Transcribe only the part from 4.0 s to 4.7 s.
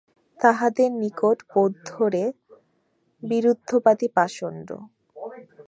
পাষণ্ড।